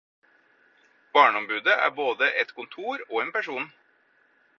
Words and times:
Barneombudet 1.17 1.67
er 1.67 1.89
både 1.99 2.31
et 2.45 2.53
kontor 2.61 3.01
og 3.11 3.21
en 3.27 3.31
person. 3.37 3.69